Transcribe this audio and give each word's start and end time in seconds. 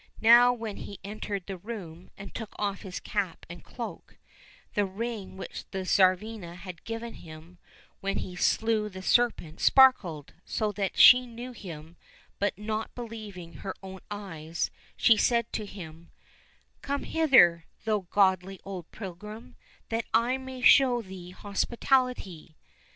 Now 0.23 0.51
when 0.51 0.77
he 0.77 0.99
entered 1.03 1.45
the 1.45 1.57
room 1.59 2.09
and 2.17 2.33
took 2.33 2.53
off 2.57 2.81
his 2.81 2.99
cap 2.99 3.45
and 3.47 3.63
cloak, 3.63 4.17
the 4.73 4.83
ring 4.87 5.37
which 5.37 5.65
the 5.69 5.85
Tsarivna 5.85 6.55
had 6.55 6.83
given 6.85 7.13
him 7.13 7.59
when 7.99 8.17
he 8.17 8.35
slew 8.35 8.89
the 8.89 9.03
serpent 9.03 9.59
sparkled 9.59 10.33
so 10.43 10.71
that 10.71 10.97
she 10.97 11.27
knew 11.27 11.51
him, 11.51 11.97
but, 12.39 12.57
not 12.57 12.95
believing 12.95 13.57
her 13.61 13.75
own 13.83 13.99
eyes, 14.09 14.71
she 14.97 15.17
said 15.17 15.45
to 15.53 15.67
him,'' 15.67 16.09
Come 16.81 17.03
hither, 17.03 17.65
thou 17.85 18.07
godly 18.09 18.59
old 18.65 18.89
pilgrim, 18.91 19.55
that 19.89 20.05
I 20.15 20.39
may 20.39 20.61
show 20.61 21.03
thee 21.03 21.29
hospitality 21.29 22.57